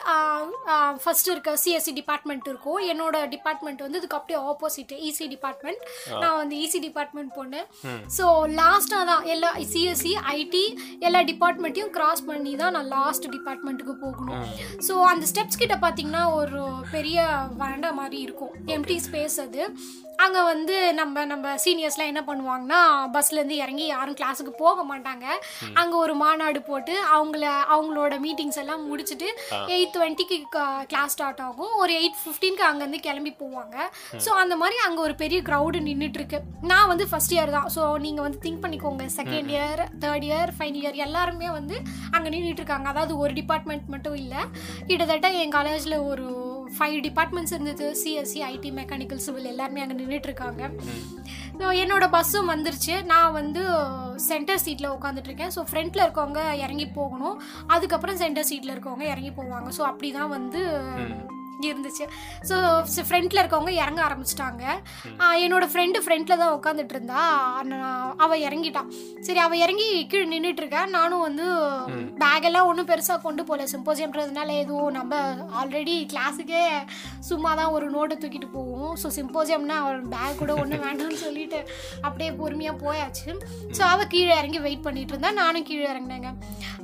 ஃபர்ஸ்ட் 1.03 1.29
இருக்க 1.31 1.53
சிஎஸ்சி 1.63 1.93
டிபார்ட்மெண்ட் 1.99 2.47
இருக்கும். 2.51 2.79
என்னோட 2.91 3.15
டிபார்ட்மெண்ட் 3.35 3.83
வந்து 3.85 3.99
இதுக்கு 4.01 4.17
அப்படியே 4.19 4.39
ஆப்போசிட் 4.51 4.93
இசி 5.09 5.27
டிபார்ட்மெண்ட் 5.33 5.81
நான் 6.21 6.37
வந்து 6.41 6.55
இசி 6.65 6.81
டிபார்ட்மெண்ட் 6.87 7.33
போனேன். 7.39 7.67
ஸோ 8.17 8.25
லாஸ்ட்டாக 8.61 9.05
தான் 9.11 9.25
எல்லா 9.35 9.51
சிஎஸ்சி 9.73 10.13
ஐடி 10.37 10.65
எல்லா 11.07 11.21
டிபார்ட்மெண்ட்டையும் 11.31 11.93
கிராஸ் 11.97 12.23
பண்ணி 12.31 12.53
தான் 12.63 12.75
நான் 12.77 12.91
லாஸ்ட் 12.97 13.27
டிபார்ட்மெண்ட்டுக்கு 13.35 13.95
போகணும். 14.05 14.45
ஸோ 14.87 14.95
அந்த 15.11 15.25
ஸ்டெப்ஸ் 15.33 15.61
கிட்ட 15.63 15.77
பார்த்தீங்கன்னா 15.85 16.23
ஒரு 16.39 16.61
பெரிய 16.95 17.19
வறண்டா 17.63 17.91
மாதிரி 18.01 18.14
இருக்கும். 18.25 18.53
எம்டி 18.75 18.97
ஸ்பேஸ் 19.05 19.37
அது. 19.45 19.61
அங்கே 20.23 20.41
வந்து 20.49 20.75
நம்ம 20.99 21.23
நம்ம 21.31 21.53
சீனியர்ஸ்லாம் 21.63 22.09
என்ன 22.11 22.21
பண்ணுவாங்கன்னா 22.27 22.77
பஸ்லேருந்து 23.15 23.55
இறங்கி 23.63 23.85
யாரும் 23.87 24.17
கிளாஸுக்கு 24.19 24.53
போக 24.61 24.83
மாட்டாங்க. 24.91 25.25
அங்கே 25.81 25.95
ஒரு 26.03 26.13
மாநாடு 26.21 26.59
போட்டு 26.69 26.93
அவங்கள 27.15 27.45
அவங்களோட 27.75 28.13
மீட்டிங்ஸ் 28.25 28.59
எல்லாம் 28.61 28.83
முடிச்சுட்டு 28.91 29.27
எயிட் 29.75 29.93
டுவெண்ட்டிக்கு 29.95 30.37
கிளாஸ் 30.91 31.13
ஸ்டார்ட் 31.15 31.41
ஆகும். 31.47 31.73
ஒரு 31.81 31.93
எயிட் 31.99 32.19
ஃபிஃப்டீனுக்கு 32.21 32.65
அங்கேருந்து 32.69 33.01
கிளம்பி 33.07 33.33
போவாங்க. 33.41 33.75
ஸோ 34.25 34.31
அந்த 34.43 34.55
மாதிரி 34.61 34.77
அங்கே 34.85 35.03
ஒரு 35.07 35.15
பெரிய 35.23 35.41
க்ரௌடு 35.49 35.81
நின்றுட்டு 35.89 36.21
இருக்கு 36.21 36.39
நான் 36.71 36.89
வந்து 36.93 37.07
ஃபர்ஸ்ட் 37.11 37.35
இயர் 37.37 37.53
தான். 37.57 37.69
ஸோ 37.75 37.81
நீங்கள் 38.05 38.27
வந்து 38.27 38.41
திங்க் 38.47 38.63
பண்ணிக்கோங்க. 38.65 39.05
Second 39.19 39.51
year 39.55 39.83
third 40.05 40.27
year 40.29 40.53
final 40.59 40.81
year 40.85 41.03
எல்லாருமே 41.07 41.49
வந்து 41.59 41.75
அங்கே 42.15 42.27
நின்றுட்டு 42.35 42.63
இருக்காங்க 42.63 42.89
அதாவது 42.95 43.15
ஒரு 43.25 43.33
டிபார்ட்மெண்ட் 43.41 43.93
மட்டும் 43.95 44.17
இல்லை. 44.23 44.41
கிட்டத்தட்ட 44.89 45.27
என் 45.43 45.55
காலேஜில் 45.59 45.99
ஒரு 46.13 46.27
ஃபைவ் 46.77 46.97
டிபார்ட்மெண்ட்ஸ் 47.07 47.53
இருந்தது. 47.55 47.87
சிஎஸ்சி 48.01 48.39
ஐடி 48.53 48.71
மெக்கானிக்கல் 48.79 49.23
சிவில் 49.25 49.51
எல்லாருமே 49.53 49.83
அங்கே 49.85 49.97
நின்றுட்டு 50.01 50.29
இருக்காங்க 50.31 50.63
ஸோ 51.59 51.67
என்னோட 51.83 52.05
பஸ்ஸும் 52.15 52.51
வந்துருச்சு. 52.53 52.95
நான் 53.11 53.35
வந்து 53.39 53.61
சென்டர் 54.29 54.63
சீட்டில் 54.65 54.93
உட்காந்துட்டு 54.95 55.29
இருக்கேன் 55.31 55.53
ஸோ 55.55 55.61
ஃப்ரண்ட்டில் 55.69 56.05
இருக்கவங்க 56.05 56.41
இறங்கி 56.65 56.87
போகணும். 56.99 57.37
அதுக்கப்புறம் 57.75 58.19
சென்டர் 58.23 58.49
சீட்டில் 58.49 58.73
இருக்கவங்க 58.75 59.05
இறங்கி 59.13 59.31
போவாங்க. 59.39 59.69
ஸோ 59.77 59.83
அப்படி 59.91 60.11
தான் 60.19 60.33
வந்து 60.37 60.61
இருந்துச்சு. 61.69 62.05
ஸோ 62.49 62.55
ஃப்ரண்ட்டில் 63.07 63.41
இருக்கவங்க 63.41 63.71
இறங்க 63.83 63.99
ஆரம்பிச்சிட்டாங்க. 64.07 64.63
என்னோட 65.45 65.65
ஃப்ரெண்டு 65.71 65.99
ஃப்ரண்ட்டில் 66.05 66.41
தான் 66.43 66.55
உட்காந்துட்டு 66.57 66.95
இருந்தா 66.95 67.21
அவள் 68.25 68.43
இறங்கிட்டான் 68.47 68.89
சரி 69.27 69.39
அவள் 69.45 69.61
இறங்கி 69.65 69.87
கீழே 70.11 70.25
நின்றுட்டு 70.33 70.61
இருக்கா 70.63 70.81
நானும் 70.97 71.23
வந்து 71.27 71.45
பேக் 72.21 72.47
எல்லாம் 72.49 72.69
ஒன்றும் 72.69 72.89
பெருசாக 72.91 73.19
கொண்டு 73.25 73.43
போகல 73.49 73.67
சிம்போசியம்ன்றதுனால 73.73 74.55
எதுவும் 74.63 74.95
நம்ம 74.99 75.21
ஆல்ரெடி 75.61 75.95
கிளாஸுக்கே 76.13 76.63
சும்மா 77.29 77.51
தான் 77.61 77.73
ஒரு 77.77 77.87
நோட்டை 77.95 78.17
தூக்கிட்டு 78.23 78.49
போவோம். 78.57 78.93
ஸோ 79.01 79.09
சிம்போசியம்னா 79.17 79.77
அவள் 79.83 80.01
பேக் 80.15 80.39
கூட 80.41 80.51
ஒன்றும் 80.63 80.83
வேண்டாம்னு 80.87 81.19
சொல்லிட்டு 81.25 81.59
அப்படியே 82.05 82.29
பொறுமையாக 82.41 82.77
போயாச்சு. 82.85 83.27
ஸோ 83.77 83.81
அவள் 83.93 84.11
கீழே 84.13 84.33
இறங்கி 84.41 84.61
வெயிட் 84.67 84.85
பண்ணிட்டு 84.87 85.13
இருந்தா 85.15 85.31
நானும் 85.41 85.67
கீழே 85.69 85.87
இறங்கினேங்க. 85.93 86.31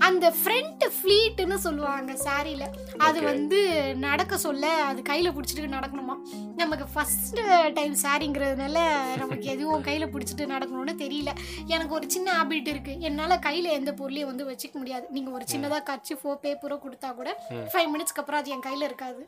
அந்த 0.07 0.25
ஃப்ரண்ட் 0.39 0.85
ஃப்ளீட்டுன்னு 0.97 1.57
சொல்லுவாங்க 1.67 2.11
சாரியில் 2.25 2.67
அது 3.07 3.19
வந்து 3.31 3.59
நடக்க 4.07 4.37
சொல்ல 4.47 4.60
அது 4.89 4.99
கையில் 5.09 5.33
பிடிச்சிட்டு 5.35 5.75
நடக்கணுமா? 5.77 6.15
நமக்கு 6.61 6.85
ஃபர்ஸ்ட் 6.93 7.39
டைம் 7.77 7.95
சாரிங்கிறதுனால 8.03 8.77
நமக்கு 9.21 9.45
எதுவும் 9.53 9.85
கையில் 9.87 10.11
பிடிச்சிட்டு 10.13 10.45
நடக்கணும்னு 10.53 10.93
தெரியல. 11.03 11.31
எனக்கு 11.75 11.93
ஒரு 11.99 12.07
சின்ன 12.15 12.27
ஹேபிட் 12.37 12.69
இருக்கு. 12.73 12.93
என்னால் 13.09 13.35
கையில் 13.47 13.69
எந்த 13.77 13.91
பொருளையும் 13.99 14.31
வந்து 14.31 14.47
வச்சுக்க 14.49 14.75
முடியாது. 14.81 15.05
நீங்கள் 15.15 15.35
ஒரு 15.37 15.45
சின்னதாக 15.53 15.83
கட்சி 15.91 16.15
ஃபோ 16.21 16.33
பேப்பரோ 16.45 16.77
கொடுத்தா 16.85 17.11
கூட 17.19 17.29
ஃபைவ் 17.73 17.89
மினிட்ஸ்க்கு 17.93 18.21
அப்புறம் 18.23 18.41
அது 18.41 18.53
என் 18.55 18.65
கையில் 18.67 18.87
இருக்காது. 18.89 19.21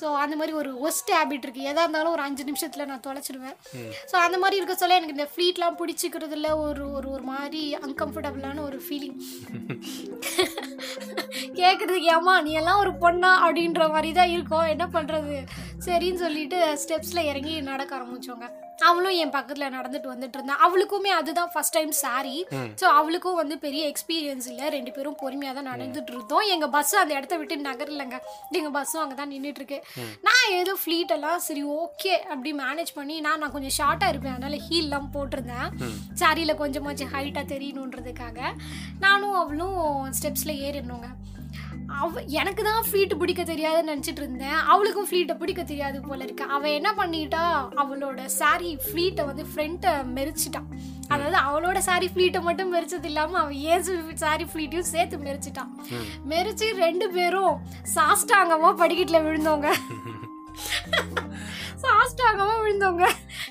ஸோ 0.00 0.06
அந்த 0.24 0.36
மாதிரி 0.40 0.54
ஒரு 0.62 0.72
ஒஸ்ட் 0.88 1.12
ஹேபிட் 1.18 1.46
இருக்கு. 1.48 1.64
எதா 1.72 1.84
இருந்தாலும் 1.86 2.14
ஒரு 2.16 2.24
அஞ்சு 2.28 2.44
நிமிஷத்தில் 2.50 2.88
நான் 2.92 3.04
தொலைச்சிடுவேன். 3.08 3.56
ஸோ 4.12 4.16
அந்த 4.26 4.38
மாதிரி 4.44 4.58
இருக்க 4.60 4.76
சொல்ல 4.82 4.98
எனக்கு 5.00 5.16
இந்த 5.16 5.28
ஃப்ளீட்லாம் 5.34 5.78
பிடிச்சிக்கிறதுல 5.82 6.50
ஒரு 6.66 6.84
ஒரு 6.98 7.08
ஒரு 7.16 7.24
மாதிரி 7.32 7.62
அன்கம்ஃபர்டபுளான 7.86 8.62
ஒரு 8.68 8.78
ஃபீலிங் 8.86 9.16
கேட்குறதுக்கு 11.58 12.08
ஏமா 12.14 12.34
நீ 12.46 12.52
எல்லாம் 12.60 12.80
ஒரு 12.82 12.92
பொண்ணா? 13.02 13.30
அப்படின்ற 13.46 13.82
மாதிரி 13.94 14.10
தான் 14.18 14.32
இருக்கும். 14.34 14.64
என்ன 14.78 14.90
பண்ணுறது 14.94 15.36
சரின்னு 15.86 16.22
சொல்லிட்டு 16.22 16.58
ஸ்டெப்ஸில் 16.84 17.28
இறங்கி 17.32 17.52
நடக்க 17.72 17.92
ஆரம்பிச்சோங்க 17.98 18.46
அவளும் 18.88 19.16
என் 19.22 19.32
பக்கத்தில் 19.36 19.74
நடந்துட்டு 19.76 20.10
வந்துட்டு 20.12 20.36
இருந்தா. 20.38 20.54
அவளுக்குமே 20.64 21.10
அதுதான் 21.18 21.50
ஃபர்ஸ்ட் 21.52 21.74
டைம் 21.76 21.92
சாரி 22.02 22.34
ஸோ 22.80 22.86
அவளுக்கும் 22.98 23.38
வந்து 23.40 23.54
பெரிய 23.64 23.82
எக்ஸ்பீரியன்ஸ் 23.92 24.46
இல்லை. 24.52 24.66
ரெண்டு 24.76 24.90
பேரும் 24.96 25.16
பொறுமையாக 25.22 25.54
தான் 25.58 25.68
நடந்துட்டு 25.70 26.12
இருந்தோம். 26.14 26.44
எங்கள் 26.54 26.72
பஸ் 26.76 26.94
அந்த 27.02 27.12
இடத்த 27.18 27.36
விட்டு 27.40 27.56
நகரலைங்க. 27.68 28.18
எங்கள் 28.58 28.74
பஸ்ஸும் 28.76 29.02
அங்கே 29.04 29.16
தான் 29.20 29.32
நின்றுட்டு 29.34 29.62
இருக்கு 29.62 29.78
நான் 30.28 30.46
ஏதோ 30.60 30.74
ஃப்ளீட் 30.82 31.14
எல்லாம் 31.16 31.42
சரி 31.48 31.64
ஓகே 31.80 32.14
அப்படி 32.32 32.52
மேனேஜ் 32.64 32.92
பண்ணி 32.98 33.16
நான் 33.26 33.42
நான் 33.44 33.54
கொஞ்சம் 33.56 33.76
ஷார்ட்டாக 33.80 34.12
இருப்பேன். 34.14 34.36
அதனால 34.36 34.60
ஹீல்லாம் 34.68 35.12
போட்டிருந்தேன். 35.16 35.68
சாரியில் 36.22 36.60
கொஞ்சமாச்சும் 36.62 37.12
ஹைட்டாக 37.16 37.46
தெரியணுன்றதுக்காக 37.54 38.40
நானும் 39.06 39.38
அவளும் 39.42 39.80
ஸ்டெப்ஸில் 40.20 40.60
ஏறிடணுங்க 40.68 41.10
அவ 41.98 42.22
எனக்கு 42.40 42.62
தான் 42.66 42.86
ஃப்ளீட் 42.86 43.12
பிடிக்க 43.20 43.42
தெரியாதுன்னு 43.50 43.92
நினச்சிட்டு 43.92 44.20
இருந்தேன். 44.22 44.58
அவளுக்கும் 44.72 45.06
ஃப்ளீட்டை 45.08 45.34
பிடிக்க 45.42 45.62
தெரியாது 45.70 45.98
போல 46.02 46.20
இருக்கு. 46.26 46.44
அவள் 46.56 46.74
என்ன 46.78 46.90
பண்ணிட்டா? 46.98 47.42
அவளோட 47.82 48.20
சாரி 48.38 48.70
ஃப்ளீட்டை 48.84 49.24
வந்து 49.30 49.44
ஃப்ரண்ட்டை 49.50 49.92
மெரிச்சிட்டான் 50.16 50.68
அதாவது 51.12 51.36
அவளோட 51.46 51.78
சாரி 51.88 52.06
ஃப்ளீட்டை 52.14 52.40
மட்டும் 52.46 52.72
மெரிச்சது 52.74 53.08
இல்லாமல் 53.10 53.40
அவள் 53.42 53.60
ஏன் 53.72 53.84
சாரி 54.24 54.44
ஃப்ளீட்டையும் 54.50 54.90
சேர்த்து 54.94 55.18
மெரிச்சிட்டான் 55.26 55.70
மெரிச்சு 56.32 56.66
ரெண்டு 56.84 57.08
பேரும் 57.16 57.54
சாஸ்டாங்கமாக 57.96 58.74
படிக்கட்டில் 58.82 59.24
விழுந்தோங்க 59.26 59.70
சாஸ்டாங்கமா 61.82 62.54
விழுந்தவங்க. 62.62 63.04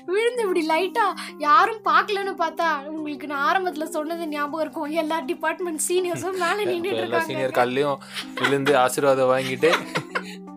விழுந்து 0.08 0.42
இப்படி 0.44 0.62
லைட்டா 0.70 1.04
யாரும் 1.44 1.80
பார்க்கலன்னு 1.86 2.32
பார்த்தா 2.40 2.66
உங்களுக்கு 2.92 3.30
நான் 3.30 3.44
ஆரம்பத்துல 3.46 3.86
சொன்னது 3.94 4.24
ஞாபகம் 4.34 4.62
இருக்கும். 4.64 4.92
எல்லா 5.02 5.16
டிபார்ட்மெண்ட் 5.30 5.82
சீனியர்ஸும் 5.86 6.38
மேல 6.42 6.58
நின்றுட்டு 6.70 7.00
இருக்காங்க. 7.02 7.28
சீனியர் 7.30 7.56
கால்லையும் 7.58 7.96
விழுந்து 8.40 8.74
ஆசீர்வாதம் 8.84 9.30
வாங்கிட்டு 9.32 9.70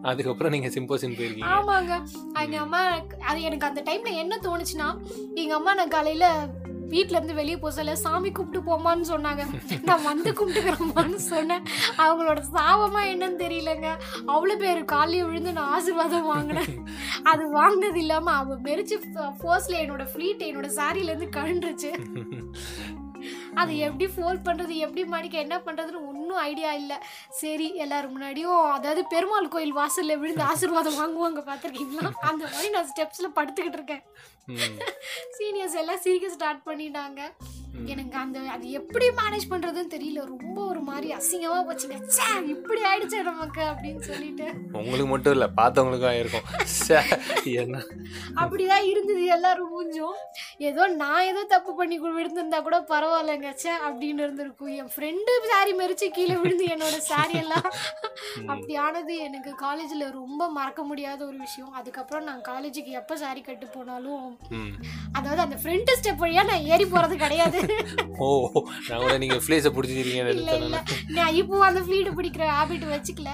அதுக்கப்புறம் 0.10 0.52
நீங்க 0.52 0.68
சிம்போசியம் 0.68 1.16
போயிருக்கீங்க. 1.18 1.52
ஆமாங்க. 1.56 1.94
எங்க 2.42 2.58
அம்மா 2.58 2.82
அது 3.30 3.42
எனக்கு 3.42 3.68
அந்த 3.68 3.82
டைம்ல 3.90 4.12
என்ன 4.24 4.40
தோணுச்சுன்னா 4.44 4.90
எங்க 5.36 5.54
அம்மா 5.56 5.74
நான் 5.74 5.96
காலையில 5.96 6.28
வீட்ல 6.94 7.18
இருந்து 7.18 7.34
வெளியே 7.34 7.58
போக 7.58 7.72
சொல்ல 7.74 7.96
சாமி 7.96 8.30
கும்பிட்டு 8.32 8.62
போமான்னு 8.70 9.06
சொன்னாங்க. 9.12 9.44
நான் 9.84 10.04
வந்து 10.04 10.32
கும்பிட்டுக்கிறோமான்னு 10.32 11.20
சொன்னேன். 11.28 11.66
அவங்களோட 11.98 12.40
சாபமா 12.56 13.02
என்னன்னு 13.12 13.38
தெரியலங்க. 13.44 13.90
அவ்வளோ 14.28 14.56
பேர் 14.56 14.82
காலையும் 14.86 15.28
விழுந்து 15.28 15.54
நான் 15.54 15.72
ஆசீர்வாதம் 15.78 16.32
வாங்கினேன். 16.34 16.74
அது 17.24 17.50
வாங்கினது 17.50 18.00
இல்லாம 18.00 18.32
அவ 18.32 18.58
மெரிச்சு 18.64 18.98
ஃபோர்ஸ்ல 19.40 19.78
என்னோட 19.84 20.06
ஃப்ளீட் 20.14 20.48
என்னோட 20.50 20.70
சாரில 20.80 21.12
இருந்து 21.12 21.30
கழண்டுருச்சு 21.40 21.92
அது 23.54 23.78
எப்படி 23.78 24.06
ஃபோல் 24.14 24.44
பண்றது 24.46 24.74
எப்படி 24.86 25.04
மடிக்க 25.06 25.38
என்ன 25.38 25.56
பண்றதுன்னு 25.66 26.06
ஒன்றும் 26.32 26.48
ஐடியா 26.50 26.72
இல்லை. 26.74 26.98
சரி 27.42 27.68
எல்லாரும் 27.76 28.14
முன்னாடியும் 28.16 28.72
அதாவது 28.72 29.02
பெருமாள் 29.14 29.48
கோயில் 29.48 29.76
வாசல்ல 29.76 30.18
விழுந்து 30.18 30.44
ஆசீர்வாதம் 30.44 31.00
வாங்குவாங்க 31.02 31.42
பார்த்துருக்கீங்களா 31.50 32.12
அந்த 32.32 32.44
மாதிரி 32.54 32.70
நான் 32.70 32.92
ஸ்டெப்ஸ்ல 32.92 33.30
படுத்துக்கிட்டு 33.38 33.80
இருக்கேன். 33.80 34.04
சீனியர்ஸ் 35.38 35.80
எல்லாம் 35.82 36.04
சிரிக்க 36.06 36.30
ஸ்டார்ட் 36.30 36.68
பண்ணிட்டாங்க. 36.70 37.22
எனக்கு 37.86 38.18
அந்த 38.18 38.40
அது 38.54 38.72
எப்படி 38.72 39.06
மேனேஜ் 39.10 39.46
பண்றதுன்னு 39.50 39.94
தெரியல. 39.94 40.24
ரொம்ப 40.26 40.58
ஒரு 40.66 40.80
மாதிரி 40.80 41.08
அசிங்கமா 41.14 41.60
போச்சுங்க. 41.68 41.98
ச்சே, 42.08 42.26
இப்படி 42.46 42.82
ஆயிடுச்சு 42.82 43.20
நமக்கு 43.24 43.62
அப்படின்னு 43.62 44.00
சொல்லிட்டு. 44.00 44.48
உங்களுக்கு 44.72 45.08
மட்டும் 45.08 45.34
இல்ல 45.34 45.46
பார்த்தவங்களுக்கும் 45.60 46.12
ஆயிருக்கும். 46.12 46.48
சே, 46.64 46.98
அப்படிதான் 48.42 48.88
இருந்தது 48.92 49.26
எல்லாரும் 49.26 49.72
மூஞ்சும். 49.74 50.18
ஏதோ 50.70 50.88
நான் 50.88 51.28
ஏதோ 51.32 51.44
தப்பு 51.44 51.76
பண்ணி 51.76 52.00
விழுந்திருந்தா 52.00 52.62
கூட 52.62 52.80
பரவாயில்லைங்க. 52.90 53.52
ச்சே 53.62 53.74
அப்படின்னு 53.88 54.26
இருந்திருக்கும். 54.26 54.74
என் 54.82 54.92
ஃப்ரெண்டு 54.96 55.34
சாரி 55.52 55.74
மறிச்சு 55.74 56.10
கீழே 56.22 56.36
விழுந்து 56.42 56.66
என்னோட 56.74 56.98
சாரி 57.12 57.36
எல்லாம் 57.44 57.68
அப்படி 58.52 58.74
ஆனது 58.86 59.14
எனக்கு 59.28 59.52
காலேஜில் 59.64 60.04
ரொம்ப 60.20 60.42
மறக்க 60.58 60.82
முடியாத 60.90 61.20
ஒரு 61.30 61.38
விஷயம். 61.46 61.72
அதுக்கப்புறம் 61.80 62.26
நான் 62.30 62.42
காலேஜுக்கு 62.50 62.92
எப்போ 63.00 63.14
சாரி 63.24 63.42
கட்டு 63.48 63.68
போனாலும். 63.76 64.26
அதாவது 65.18 65.42
அந்த 65.46 65.58
ஃப்ரண்ட் 65.62 65.92
ஸ்டெப் 66.00 66.22
வழியா 66.24 66.44
நான் 66.50 66.68
ஏறி 66.74 66.86
போறது 66.94 67.16
கிடையாது. 67.24 67.60
ஓ 68.26 68.28
நான் 68.88 69.02
கூட 69.04 69.16
நீங்க 69.24 69.38
ஃபிளேஸை 69.46 69.72
நான். 71.18 71.36
இப்போ 71.42 71.58
அந்த 71.70 71.82
ஃப்ளீட் 71.86 72.10
பிடிக்கிற 72.20 72.46
ஹாபிட் 72.58 72.86
வச்சுக்கல. 72.94 73.32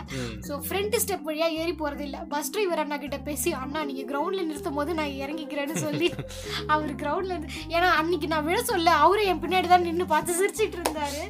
ஸோ 0.47 0.55
ஃப்ரண்ட் 0.67 0.97
ஸ்டெப் 1.03 1.27
வழியா 1.29 1.49
ஏறி 1.61 1.75
போறது 1.81 2.05
இல்ல. 2.07 2.17
பஸ் 2.33 2.51
டிரைவர் 2.55 2.83
அண்ணா 2.83 2.99
கிட்ட 3.03 3.19
பேசி 3.29 3.51
அண்ணா 3.63 3.81
நீங்க 3.91 4.05
கிரவுண்ட்ல 4.13 4.47
நிறுத்தும் 4.49 4.79
போது 4.79 4.97
நான் 5.01 5.13
இறங்கிக்கிறேன்னு 5.23 5.77
சொல்லி 5.85 6.09
அவர் 6.73 6.93
கிரவுண்ட்ல 7.03 7.33
இருந்து 7.35 7.53
ஏன்னா 7.75 7.89
அன்னைக்கு 7.99 8.29
நான் 8.35 8.47
விழ 8.49 8.59
சொல்ல 8.71 8.95
அவரு 9.05 9.21
என் 9.33 9.43
பின்னாடி 9.43 9.67
தான் 9.73 9.87
நின்று 9.89 10.07
பார்த்து 10.13 10.39
சிரிச்சிட்டு 10.39 10.79
இருந்தாரு. 10.81 11.23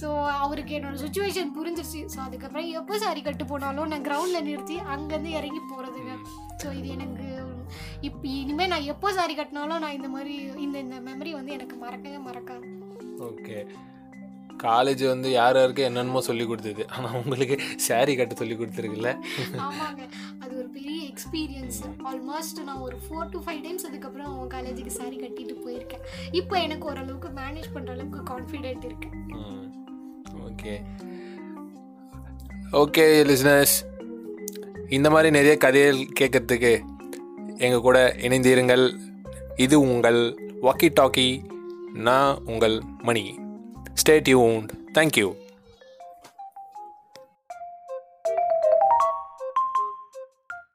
ஸோ 0.00 0.08
அவருக்கு 0.44 0.72
என்னோட 0.78 0.95
சுச்சுவேஷன் 1.02 1.54
புரிஞ்சிருச்சு. 1.58 2.00
ஸோ 2.12 2.18
அதுக்கப்புறம் 2.26 2.68
எப்போ 2.80 2.98
சாரி 3.04 3.22
கட்டு 3.28 3.46
போனாலும் 3.52 3.90
நான் 3.92 4.06
கிரவுண்ட்ல 4.08 4.40
நிறுத்தி 4.48 4.76
அங்கேருந்து 4.94 5.32
இறங்கி 5.40 5.62
போறதுங்க 5.72 6.12
ஸோ 6.62 6.68
இது 6.80 6.88
எனக்கு 6.98 7.26
இப்போ 8.08 8.26
இனிமேல் 8.42 8.72
நான் 8.72 8.88
எப்போ 8.92 9.08
சாரி 9.18 9.34
கட்டினாலும் 9.40 9.82
நான் 9.84 9.98
இந்த 9.98 10.08
மாதிரி 10.14 10.34
இந்த 10.66 10.76
இந்த 10.84 10.96
மெமரி 11.08 11.32
வந்து 11.38 11.52
எனக்கு 11.58 11.76
மறக்கவே 11.84 12.18
மறக்காது. 12.28 12.66
ஓகே 13.28 13.58
காலேஜ் 14.64 15.02
வந்து 15.10 15.28
யார் 15.38 15.56
யாருக்கு 15.58 15.82
என்னென்னமோ 15.86 16.20
சொல்லி 16.28 16.44
கொடுத்தது. 16.50 16.82
ஆனால் 16.94 17.16
உங்களுக்கு 17.20 17.56
saree 17.86 18.14
கட்ட 18.18 18.34
சொல்லி 18.40 18.54
கொடுத்துருக்குல்ல? 18.60 19.10
ஆமாங்க. 19.66 20.02
அது 20.42 20.52
ஒரு 20.60 20.68
பெரிய 20.76 20.98
எக்ஸ்பீரியன்ஸ் 21.10 21.80
ஆல்மோஸ்ட் 22.10 22.60
நான் 22.68 22.84
ஒரு 22.86 22.98
ஃபோர் 23.04 23.32
டு 23.34 23.40
ஃபைவ் 23.46 23.60
டைம்ஸ் 23.66 23.86
அதுக்கப்புறம் 23.88 24.36
காலேஜுக்கு 24.54 24.94
saree 25.00 25.20
கட்டிட்டு 25.24 25.56
போயிருக்கேன். 25.64 26.06
இப்போ 26.40 26.56
எனக்கு 26.66 26.88
ஓரளவுக்கு 26.92 27.30
மேனேஜ் 27.40 27.68
பண்ணுற 27.76 27.96
அளவுக்கு 27.96 28.22
கான்ஃபிடென்ட் 28.32 28.86
இருக்கு 28.90 29.10
ஓகே. 30.44 30.74
ஓகே 32.72 33.06
லிஸ்னஸ் 33.30 33.74
இந்த 34.88 35.10
மாதிரி 35.10 35.30
நிறைய 35.30 35.56
கதைகள் 35.56 36.06
கேட்கறதுக்கு 36.20 36.80
எங்கள் 37.56 37.80
கூட 37.80 38.14
இணைந்திருங்கள். 38.18 38.94
இது 39.56 39.80
உங்கள் 39.80 40.38
வாக்கி 40.62 40.88
டாக்கி 41.00 41.44
நான் 41.94 42.38
உங்கள் 42.44 42.82
மணி. 43.02 43.38
Stay 43.92 44.22
tune 44.22 44.66
thank you 44.94 45.34